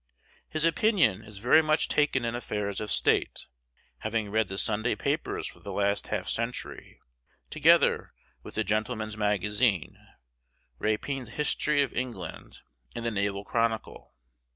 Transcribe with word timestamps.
His 0.49 0.65
opinion 0.65 1.21
is 1.23 1.37
very 1.37 1.61
much 1.61 1.87
taken 1.87 2.25
in 2.25 2.33
affairs 2.33 2.81
of 2.81 2.91
state, 2.91 3.45
having 3.99 4.31
read 4.31 4.47
the 4.49 4.57
Sunday 4.57 4.95
papers 4.95 5.45
for 5.45 5.59
the 5.59 5.71
last 5.71 6.07
half 6.07 6.27
century, 6.27 6.99
together 7.51 8.11
with 8.41 8.55
the 8.55 8.63
Gentleman's 8.63 9.15
Magazine, 9.15 9.97
Rapin's 10.79 11.29
History 11.33 11.83
of 11.83 11.93
England, 11.93 12.61
and 12.95 13.05
the 13.05 13.11
Naval 13.11 13.43
Chronicle. 13.45 14.15